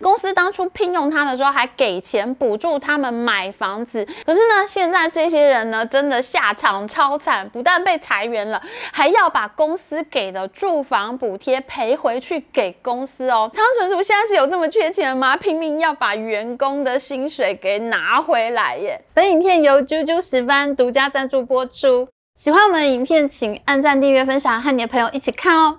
[0.00, 8.60] 公司当初聘用他的时候还给钱补助他们买房子，可是呢，现在这些人呢，真的下场超惨，不但被裁员了，
[8.92, 13.48] 还要把公司给的住房补贴赔回去给公司哦。
[13.52, 15.36] 仓存署现在是有这么缺钱吗？
[15.36, 19.00] 拼命要把员工的薪水给拿回来耶！
[19.14, 25.78] 本影片由啾啾十班独家赞助播出，喜欢我们的影片，请按赞、订阅、分享，和你的朋友一起看哦。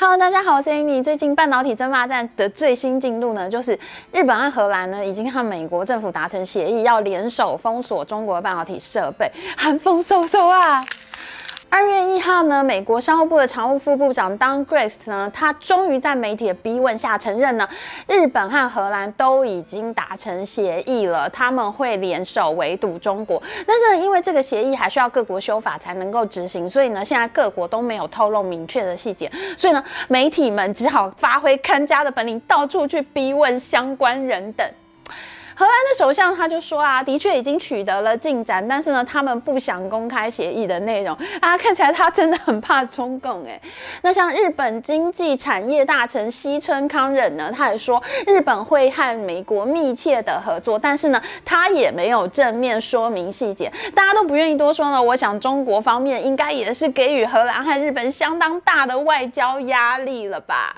[0.00, 1.02] Hello，大家好，我是 Amy。
[1.02, 3.76] 最近半导体争霸战的最新进度呢，就是
[4.12, 10.84] 日本和荷兰呢已经和美国政府达成协议，要联手封锁中国的半导体设备，寒风嗖嗖啊！
[11.70, 17.68] 二月一号呢，美国商务部的常务副部长 Don Graves 呢，他终于在媒体的逼问下承认呢，
[18.06, 23.40] 日本和荷兰都已经达成协议了，他们会联手围堵中国。
[23.66, 34.66] 但是，因为这个协议还需要各国修法才能够执行，所以呢，现在各国都没有透露明确的细节，所以呢，媒体们只好发挥看家的本领，到处去逼问相关人等。
[35.58, 41.58] 荷兰的首相他就说啊，的确已经取得了进展，但是呢，他们不想公开协议的内容啊。
[41.58, 43.60] 看起来他真的很怕中共哎。
[44.02, 53.68] 那像日本经济产业大臣西村康稔呢，他也说日本会和美国密切的合作，但是呢，他也没有正面说明细节。
[53.92, 55.02] 大家都不愿意多说呢。
[55.02, 60.76] 我想中国方面应该也是给予荷兰和日本相当大的外交压力了吧。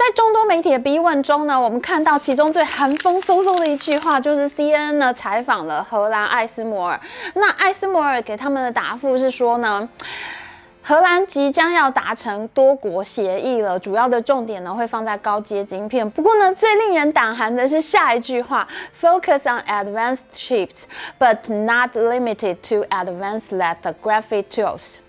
[0.00, 6.98] 在众多媒体的逼问中呢，我们看到其中最寒风嗖嗖的一句话，就是 CNN 呢采访了荷兰艾斯摩尔。
[7.34, 9.86] 那艾斯摩尔给他们的答复是说呢，
[10.82, 16.08] 荷兰即将要达成多国协议了，主要的重点呢会放在高阶晶片。
[16.08, 18.66] 不过呢，最令人胆寒的是下一句话
[18.98, 20.84] ：Focus on advanced chips,
[21.18, 25.00] but not limited to advanced lithography tools。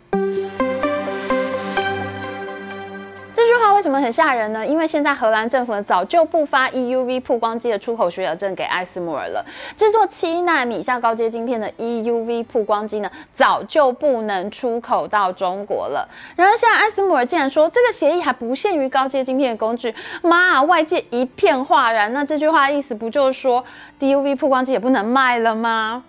[3.82, 4.64] 为什么很吓人呢？
[4.64, 9.44] 因为现在荷兰政府早就不发 EUV 曝光机的出口许可证给艾斯摩尔了。
[9.76, 16.08] 制作七纳米以下高阶晶片的 EUV 曝光机呢，早就不能出口到中国了。
[16.36, 20.62] 然而现在艾斯摩尔竟然说这个协议还不限于高阶晶片的工具，妈啊！
[20.62, 22.14] 外界一片哗然。
[22.14, 23.64] 那这句话的意思不就是说
[24.00, 26.04] DUV 曝光机也不能卖了吗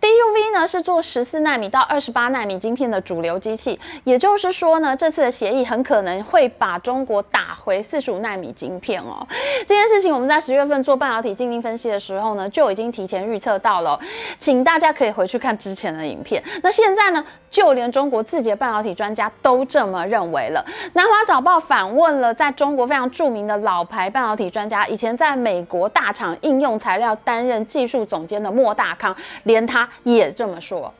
[0.00, 9.26] ？DUV 呢是做十四纳米到二十八纳米晶片的主流机器，也就是说呢，这次的协议很可能会把中国打回四十五纳米晶片哦。
[9.66, 13.98] 这件事情我们在十月份做半导体竞争分析的时候呢，就已经提前预测到了，
[14.38, 16.42] 请大家可以回去看之前的影片。
[16.62, 20.64] 那现在呢，就连中国自己的半导体专家都这么认为了。
[20.92, 29.87] 南华早报访问了在中国非常著名的老牌半导体专家，以前在美国大厂应用材料担任技术总监的莫大康，连他。
[30.04, 30.92] 也这么说。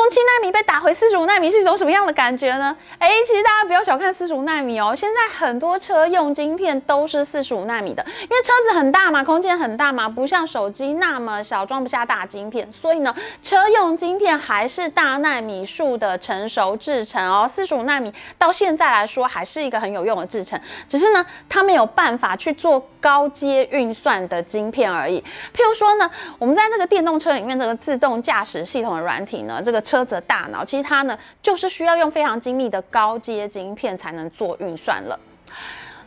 [0.00, 2.74] 从七纳米被打回四十五纳米是一种什么样的感觉呢？
[2.98, 17.46] 哎，其实大家不要小看四十五纳米哦，现在很多车用晶片都是四十五纳米的，因为车子很大嘛，空间很大嘛，不像手机那么小，装不下大晶片，所以呢，车用晶片还是大纳米数的成熟制程哦。
[17.46, 25.22] 四十五纳米到现在来说还是一个很有用的制程，只是呢，它没有办法去做高阶运算的晶片而已。
[25.54, 29.78] 譬如说呢，我们在那个电动车里面这个自动驾驶系统的软体呢，这个。
[29.90, 35.18] 车子的大脑，其实它呢，就是需要用非常精密的高阶晶片才能做运算了。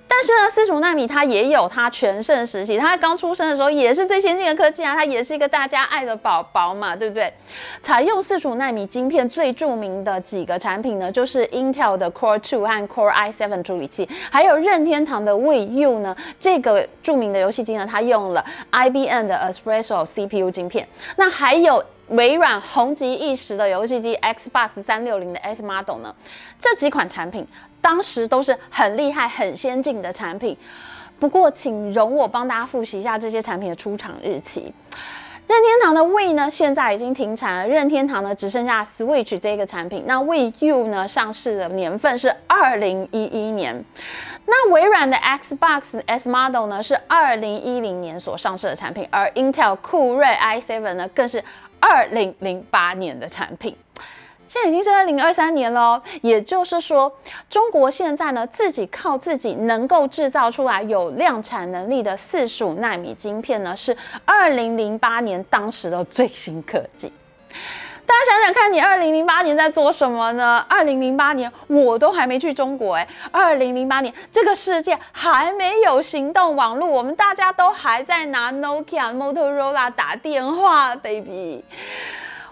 [0.08, 7.34] 但是呢，四十五纳米它也有它全盛时期，它刚出生的时候也是最先进的科技啊，它也是一个大家爱的宝宝嘛，对不对？
[7.82, 21.84] 采用四十五纳米晶片最著名的几个产品呢，就是 Intel 的 Core 2和 Core i7 处理器，还有任天堂的 Wii U 呢，这个著名的游戏机呢，它用了 IBM 的 Espresso CPU 晶片，那还有。
[22.10, 26.14] 微软红极一时的游戏机 Xbox 三六零的 S Model 呢，
[26.60, 27.48] 这几款产品
[27.82, 30.58] 当时都是很厉害、很先进的产品。
[31.20, 34.74] 不过，请容我帮大家复习一下这些产品的出厂日期。
[35.48, 37.68] 任天堂的 Wii 呢，现在已经停产了。
[37.68, 40.04] 任天堂呢，只剩下 Switch 这个产品。
[40.06, 43.84] 那 Wii U 呢，上市的年份是二零一一年。
[44.46, 49.08] 那微软的 Xbox S Model 呢，是二零一零年所上市的产品。
[49.10, 51.42] 而 Intel 酷睿 i7 呢，更是。
[51.86, 53.76] 二零零八年的产品，
[54.48, 57.14] 现在已经是二零二三年了，也就是说，
[57.50, 67.12] 中国现在呢，自己靠自己能够制造出来有量产能力的四十五纳米晶片呢，是二零零八年当时的最新科技。
[68.06, 70.66] 大家想想看，你二零零八年在做什么呢？
[70.70, 81.64] 二零零八年我都还没去中国哎，二零零八年这个世界还没有行动网络，我们大家都还在拿 Nokia、Motorola 打电话，baby。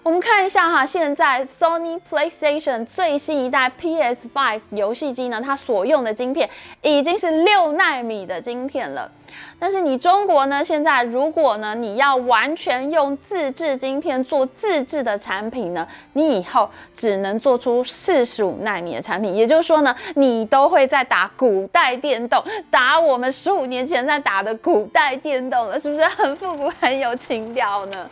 [0.04, 6.50] 我们看一下哈，现在 Sony PlayStation 最新一代 PS5 游戏机呢，它所用的晶片
[6.82, 9.12] 已经是六纳米的晶片了。
[9.60, 19.36] 但是你中国呢，现在如果呢你要完全用自制晶片做自制的产品呢，你以后只能做出四十五纳米的产品。
[19.36, 28.10] 也就是说呢，你都会在打古代电动，打我们十五年前在打的古代电动了，是不是很复古、很有情调呢？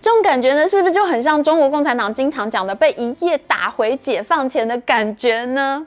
[0.00, 5.86] 这种感觉呢，是不是就很像中国共产党经常讲的被一夜打回解放前的感觉呢？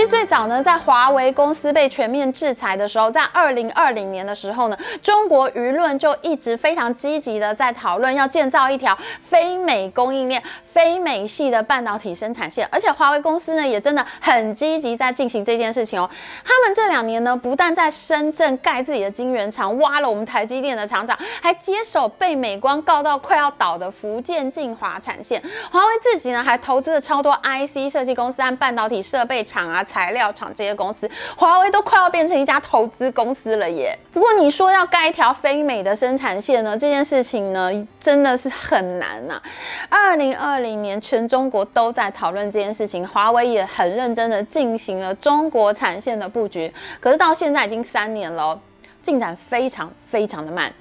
[0.00, 8.96] 其实最早呢，在华为公司被全面制裁的时候，在二零二零年的时候呢，中国舆论就一直非常积极的在讨论要建造一条
[9.28, 10.42] 非美供应链、
[10.72, 16.08] 非美系的半导体生产线，而且华为公司呢也真的很积极在进行这件事情哦。
[16.42, 25.42] 他们这两年呢，不但在深圳盖自己的晶圆厂，挖了我们台积电的厂长，还接手被美光告到快要倒的福建晋华产线。
[25.70, 29.84] 华为自己呢，还投资了超多 IC 设计公司和半导体设备厂啊。
[29.90, 33.98] 材料厂这些公司，华为都快要变成一家投资公司了耶。
[34.12, 39.42] 不过你说要盖一条非美的生产线呢，这件事情呢真的是很难呐。
[39.88, 46.72] 二零二零年，全中国都在讨论这件事情，华为也很认真的进行了中国产线的布局。
[47.00, 48.58] 可是到现在已经三年了，
[49.02, 50.72] 进展非常非常的慢。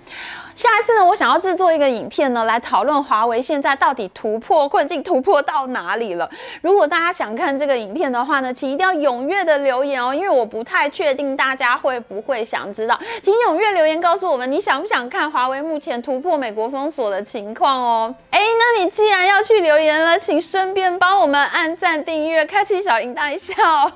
[0.56, 6.30] 下一次呢，我想要制作一个影片呢，来讨论华为现在到底突破困境突破到哪里了。
[6.62, 18.14] 如果大家想看这个影片的话呢，请一定要踊跃的留言哦，因为我不太确定大家会不会想知道，请踊跃留言告诉我们你想不想看华为目前突破美国封锁的情况哦。
[18.32, 23.92] 哎，那你既然要去留言了，请顺便帮我们按赞、订阅、开启小铃铛一下哦。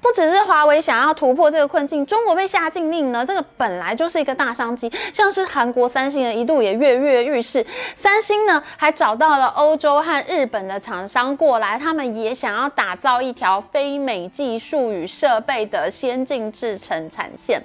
[0.00, 4.90] 不只是华为想要突破这个困境，中国被下禁令呢，这个本来就是一个大商机。
[5.12, 7.66] 像是韩国三星呢，一度也跃跃欲试。
[7.96, 17.60] 三星呢，还找到了欧洲和日本的厂商过来，他们也想要打造一条非美技术与设备的先进制程产线。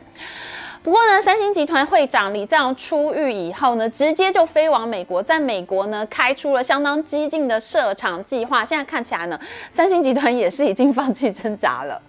[0.81, 8.65] 不过呢，三星集团会长李在镕出狱以后呢，直接就飞往美国，在美国呢开出了相当激进的设厂计划。
[8.65, 9.39] 现在看起来呢，
[9.71, 12.01] 三星集团也是已经放弃挣扎了。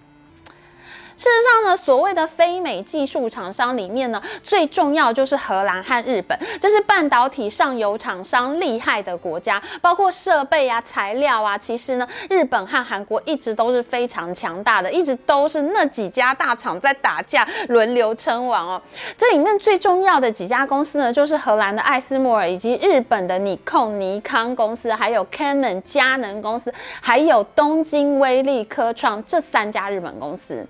[1.17, 11.57] 事实上呢，所谓的非美技术厂商里面呢，最重要就是荷兰和日本，这是半导体上游厂商厉害的国家，包括设备啊、材料啊。
[11.57, 18.81] 其实呢，日本和韩国一直都是非常强大的，一直都是那几家大厂在打架，轮流称王哦。
[19.17, 30.67] 这里面最重要的几家公司呢，就是荷兰的艾斯摩尔，以及日本的尼控尼康公司，还有 Canon 佳能公司，还有东京威力科创这三家日本公司。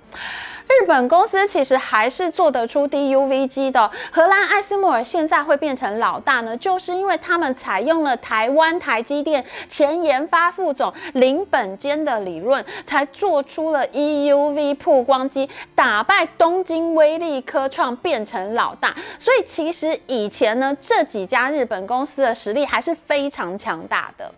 [0.67, 3.89] 日本公司其实还是做得出 DUV 机的。
[4.11, 18.95] 荷兰艾斯摩尔现在会变成老大呢，就是因为他们采用了台湾台积电前研发副总林本坚的理论，才做出了 EUV 曝光机，打败东京威力科创，变成老大。
[19.17, 24.31] 所以其实以前呢，这几家日本公司的实力还是非常强大的。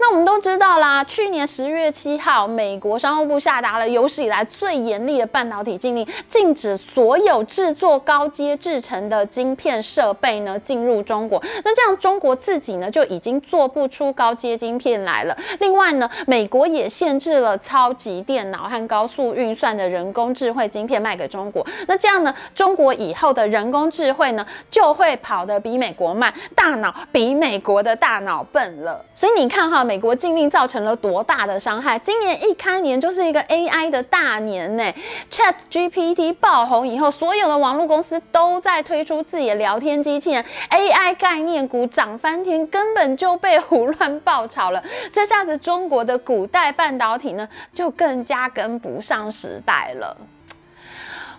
[0.00, 11.42] 那我们都知道啦，去年十月七号，美国商务部下达了有史以来最严厉的半导体禁令，禁止所有制作高阶制程的晶片设备呢进入中国。
[11.64, 15.36] 那这样中国自己呢就已经做不出高阶晶片来了。
[15.58, 21.66] 另外呢，美国也限制了超级电脑和高速运算的人工智慧晶片卖给中国。
[21.88, 29.04] 那这样呢，中国以后的人工智慧呢就会跑得比美国慢，大脑比美国的大脑笨了。
[29.12, 29.87] 所以你看哈。
[29.88, 31.98] 美国禁令造成了多大的伤害？
[32.00, 34.84] 今年一开年就是一个 AI 的大年呢。
[35.30, 44.84] ChatGPT 爆红以后，所有的网络公司都在推出自己的聊天机器人，AI 概念股涨翻天，根本就被胡乱爆炒了。
[45.10, 50.14] 这下子中国的古代半导体呢，就更加跟不上时代了。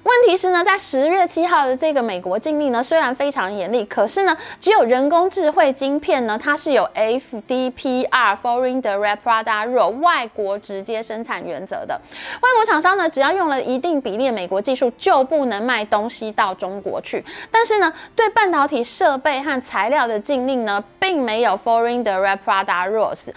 [0.09, 12.01] 问题是呢，在十月七号的这个美国禁令呢，虽然非常严厉，可是呢，只有人工智慧晶片呢，它是有 FDPR（Foreign Direct Product Rule） 外国直接生产原则的。
[12.41, 17.23] 外国厂商呢，只要用了一定比例的美国技术，就不能卖东西到中国去。
[17.51, 23.27] 但是呢，对半导体设备和材料的禁令呢，并没有 Foreign Direct Product Rules。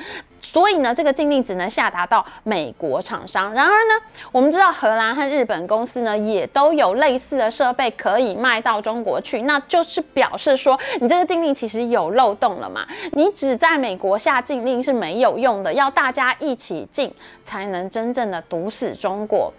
[0.42, 3.52] 所以呢，这个禁令只能下达到美国厂商。
[3.54, 3.94] 然而呢，
[4.32, 12.86] 我们知道荷兰和日本公司呢，也都有类似的设备可以卖到中国去，那就是表示说，你这个禁令其实有漏洞了嘛。
[13.12, 17.12] 你只在美国下禁令是没有用的，要大家一起禁，
[17.44, 19.52] 才能真正的毒死中国。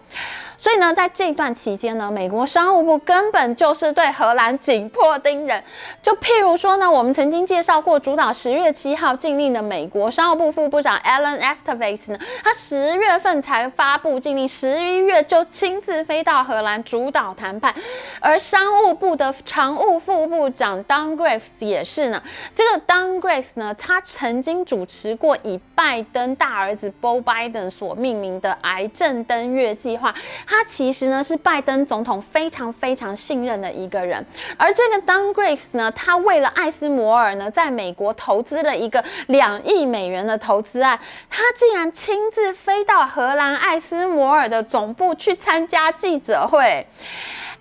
[0.64, 5.62] 所以呢，在这段期间呢，美国商务部根本就是对荷兰紧迫盯人。
[6.02, 17.76] 就譬如说呢，我们曾经介绍过，主导十月七号禁令的美国商务部副部长 Alan Estevez 呢，他十月份才发布禁令，十一月就亲自飞到荷兰主导谈判。
[18.22, 22.24] 而商务部的常务副部长 Don Graves 也是呢，
[22.56, 30.16] 这个 Don Graves 呢，他曾经主持过以拜登大儿子 Beau Biden 所命名的癌症登月计划。
[30.56, 34.24] 他其实呢是拜登总统非常非常信任的一个人。
[34.56, 46.86] 而这个 Don Graves 呢，他为了艾斯摩尔呢，在美国投资了一个两亿美元的投资案，他竟然亲自飞到荷兰艾斯摩尔的总部去参加记者会。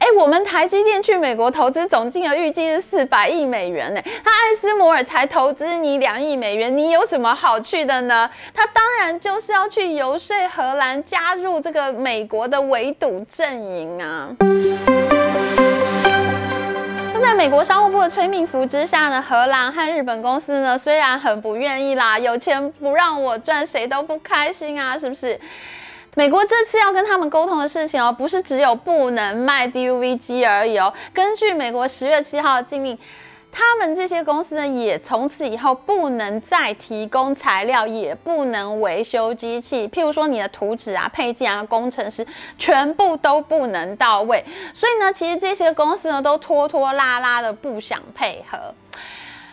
[0.03, 8.29] 哎，我们台积电去美国投资总金额预计是四百亿美元呢，他艾斯摩尔才投资你两亿美元，你有什么好去的呢？
[8.53, 14.35] 他当然就是要去游说荷兰加入这个美国的围堵阵营啊。
[17.15, 25.39] 那在美国商务部的催命符之下呢，荷兰和日本公司呢虽然很不愿意啦，有钱不让我赚，谁都不开心啊，是不是？
[26.15, 30.93] 美国这次要跟他们沟通的事情哦，不是只有不能卖 DUV 机而已哦。
[31.15, 32.99] 根据美国十月七号的禁令，
[33.51, 39.89] 他们这些公司呢，也从此以后不能再提供材料，也不能维修机器。
[39.89, 42.27] 譬如说你的图纸啊、配件啊、工程师，
[42.59, 44.45] 全部都不能到位。
[44.75, 48.59] 所以呢，其实这些公司呢，都拖拖拉拉的不想配合。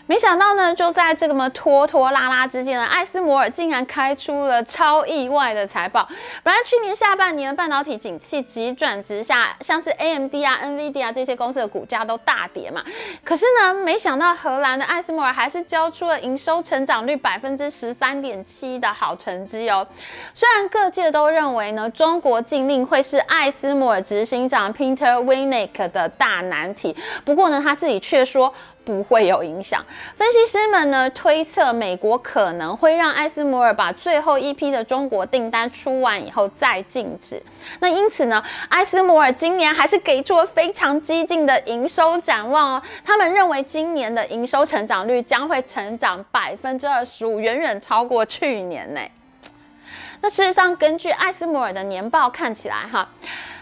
[0.10, 6.10] 没想到呢，就在这么拖拖拉拉之间呢，艾斯摩尔竟然开出了超意外的财报。
[6.42, 12.84] 本来去年下半年半导体景气急转直下，像是 AMD 啊、NVD 啊这些公司的股价都大跌嘛。
[13.24, 19.86] 可是呢，没想到荷兰的艾斯摩尔还是交出了营收成长率百分之十三点七的好成绩哦。
[20.34, 28.52] 虽然各界都认为呢，中国禁令会是艾斯摩尔执行长 Peter Winnick 的大难题，不过呢，他自己却说。
[28.90, 29.86] 不会有影响。
[30.18, 37.40] 分析师们呢推测，美国可能会让艾斯摩尔把最后一批的中国订单出完以后再禁止。
[37.80, 42.84] 那因此呢，艾斯摩尔今年还是给出了非常激进的营收展望哦。
[43.06, 49.02] 他们认为今年的营收成长率将会成长百分之二十五，远远超过去年呢。
[50.22, 53.08] 那事实上，根据艾斯摩尔的年报看起来哈。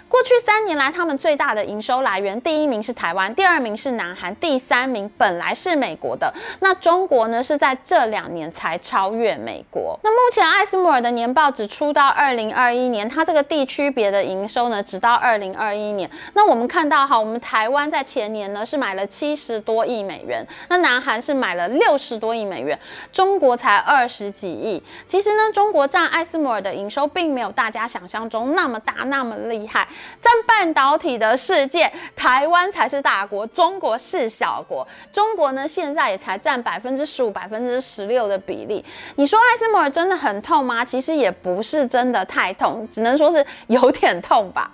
[0.10, 6.34] 过去三年来，他们最大的营收来源，第一名是台湾，第二名是南韩，第三名本来是美国的。
[6.62, 10.00] 那中国呢，是在这两年才超越美国。
[10.04, 16.10] 那目前艾斯摩尔的年报只出到二零二一年，它这个地区别的营收呢，直到二零二一年。
[16.34, 22.80] 那我们看到哈，我们台湾在前年呢是买了七十多亿美元，那南韩是买了六十多亿美元，
[23.12, 24.82] 中国才二十几亿。
[25.06, 29.86] 其实呢，中国占艾斯摩尔的营收并没有大家想象中那么大那么厉害。
[30.22, 34.88] 在半导体的世界，台湾才是大国，中国是小国。
[35.12, 38.84] 中国呢，现在也才占百分之十五、百分之十六的比例。
[39.16, 40.84] 你说艾斯摩尔真的很痛吗？
[40.84, 44.72] 其实也不是真的太痛，只能说是有点痛吧。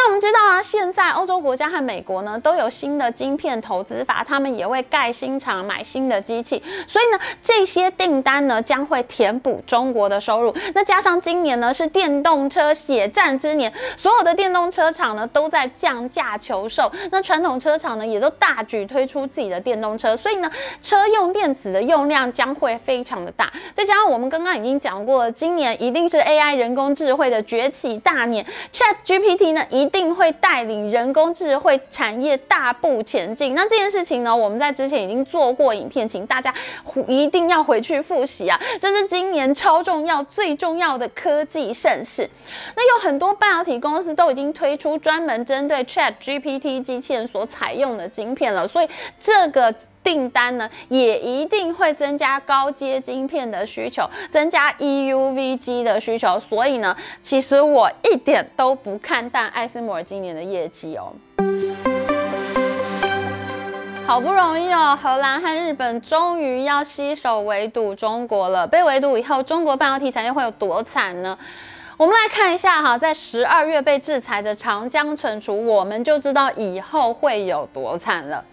[0.00, 10.54] 那我们知道啊，现在欧洲国家和美国呢都有新的晶片投资法，他们也会盖新厂、买新的机器，所以呢，这些订单呢将会填补中国的收入。
[10.74, 23.52] 那加上今年呢是电动车血战之年，所有的电动车厂呢都在降价求售，那传统车厂呢也都大举推出自己的电动车，所以呢，车用电子的用量将会非常的大。
[23.74, 33.54] 再加上我们刚刚已经讲过了，今年一定是 AI 人工智慧的崛起大年，ChatGPT 呢一定会带领人工智慧产业大步前进。
[33.54, 36.54] 那这件事情呢，我们在之前已经做过影片，请大家
[37.06, 38.58] 一定要回去复习啊！
[38.80, 42.28] 这是今年超重要、最重要的科技盛事。
[42.74, 48.88] 那有很多半导体公司都已经推出专门针对 ChatGPT 机器人所采用的晶片了，所以
[49.20, 49.74] 这个。
[50.02, 56.40] 订单呢，也一定会增加高阶晶片的需求，增加 EUV 机的需求。
[56.40, 61.12] 所以呢，其实我一点都不看淡艾斯摩尔今年的业绩哦。
[64.06, 68.66] 好不容易哦，荷兰和日本终于要携手围堵中国了。
[68.66, 71.38] 被围堵以后，中国半导体产业会有多惨呢？
[71.96, 78.44] 我们来看一下哈，在十二月被制裁的长江存储，我们就知道以后会有多惨了。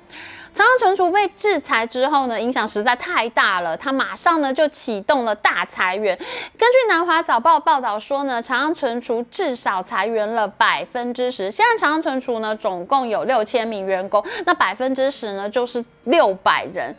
[0.58, 6.18] 长江存储被制裁之后呢，影响实在太大了，他马上呢就启动了大裁员。
[6.58, 11.52] 根据南华早报报道说呢，长江存储至少裁员了百分之十。
[11.52, 16.94] 现在长江存储呢总共有六千名员工，那百分之十呢就是六百人。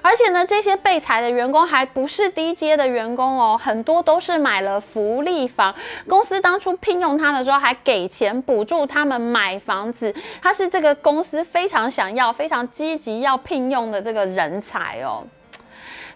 [0.00, 5.74] 而且呢，这些被裁的员工还不是低阶的员工哦，很多都是买了福利房。
[6.08, 10.14] 公司当初聘用他的时候，还给钱补助他们买房子。
[10.40, 15.24] 他是这个公司非常想要、非常积极要聘用的这个人才哦。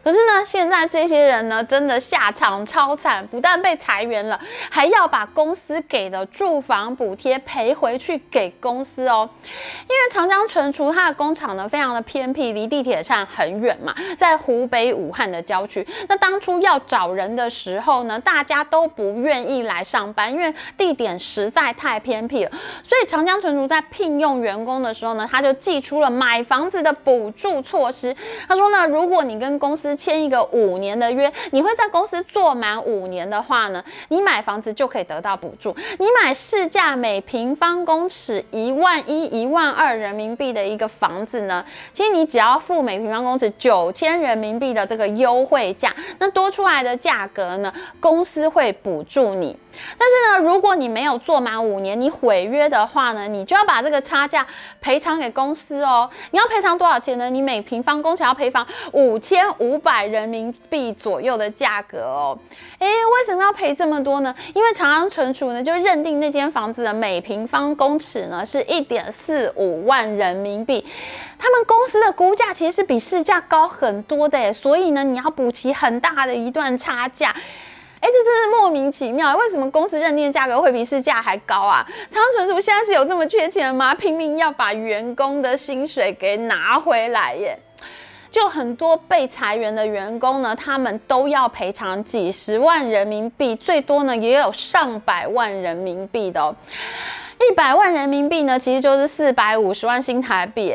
[0.03, 4.41] 可是呢，现在这些人呢，真的下场超惨，不但被裁员了，
[4.71, 9.29] 还要把公司给的住房补贴赔回去给公司哦。
[9.83, 15.87] 因为长江存储它的工厂呢，非常的偏僻，离地铁站很远嘛，在湖北武汉的郊区。
[16.09, 22.51] 那当初要找人的时候呢，大家都不愿意来上班，因为地点实在太偏僻了。
[22.83, 28.17] 所以长江存储在聘用员工的时候呢，他就寄出了买房子的补助措施。
[28.49, 35.75] 他说呢，如果你跟公司签一个五年的约，你会在公司做满五年的话呢，你买房子就可以得到补助。
[35.99, 49.57] 你买市价每平方公尺一万一、一万二人民币的一个房子呢，其实你只要付每平方公尺九千人民币的这个优惠价，那多出来的价格呢，公司会补助你。
[49.97, 54.47] 但是呢，如果你没有做满五年，你毁约的话呢，你就要把这个差价
[54.83, 56.11] 赔偿给公司哦。
[56.31, 57.31] 你要赔偿多少钱呢？
[57.31, 62.39] 你每平方公尺要赔偿五千五百人民币左右的价格哦。
[62.79, 64.35] 诶，为什么要赔这么多呢？
[64.55, 70.85] 因为长安存储呢就认定那间房子的每平方公尺呢是一点四五万人民币，
[71.39, 77.35] 他们公司的估价其实是比市价高很多的，所以呢你要补齐很大的一段差价。
[78.01, 81.87] 哎，这真是莫名其妙，为什么公司认定的价格会比市价还高啊？
[82.11, 83.95] 长安存储现在是有这么缺钱吗？
[83.95, 87.57] 拼命要把员工的薪水给拿回来耶！
[88.33, 96.57] 就很多被裁员的员工呢，他们都要赔偿几十万人民币，最多呢也有上百万人民币的哦。
[97.39, 100.75] 一百万人民币呢，其实就是四百五十万新台币。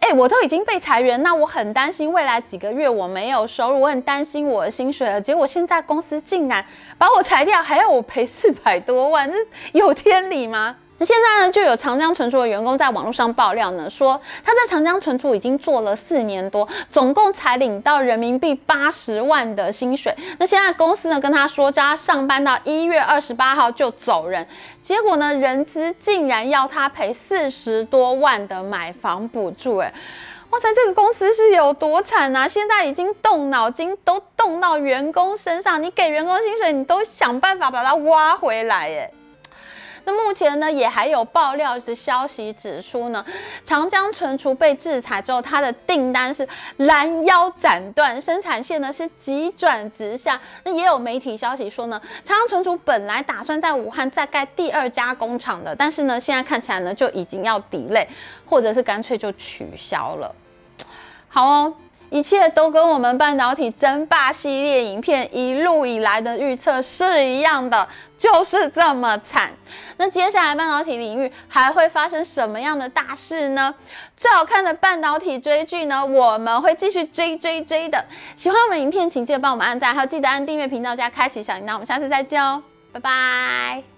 [0.00, 5.20] 哎、我都已经被裁员，那我很担心未来几个月我没有收入，我很担心我的薪水了。
[5.20, 6.64] 结果现在公司竟然
[6.98, 9.38] 把我裁掉，还要我赔四百多万，这
[9.72, 10.74] 有天理吗？
[11.04, 20.14] 现在呢，就有长江存储的员工在网络上爆料呢，说他在长江存储已经做了四年多，总共才领到人民币八十万的薪水。
[20.38, 24.46] 那现在公司呢跟他说，叫他上班到一月二十八号就走人。
[24.80, 29.78] 结果呢，人资竟然要他赔四十多万的买房补助。
[29.78, 29.92] 哎，
[30.50, 32.46] 哇塞，这个公司是有多惨啊！
[32.46, 38.88] 现在已经动脑筋都动到员工身上，你给员工薪水，你都想办法把它挖回来。
[38.88, 39.10] 哎。
[40.04, 43.24] 那目前呢，也还有爆料的消息指出呢，
[43.64, 46.46] 长江存储被制裁之后，它的订单是
[46.78, 50.40] 拦腰斩断，生产线呢是急转直下。
[50.64, 58.06] 那也有媒体消息说呢，长江存储本来打算在武汉再盖第二家工厂的，但是呢，现在看起来呢就已经要抵赖
[58.44, 60.34] 或者是干脆就取消了。
[61.28, 61.74] 好哦。
[62.12, 69.50] 一切都跟我们半导体争霸系列影片一路以来的预测是一样的，就是这么惨。
[69.96, 73.74] 那接下来半导体领域还会发生什么样的大事呢？
[74.14, 78.04] 最好看的半导体追剧呢，我们会继续追追追的。
[78.36, 81.72] 喜欢我们影片，请记得帮我们按赞，还有记得按订阅频道加开启小铃铛。
[81.72, 83.91] 我们下次再见哦，拜拜。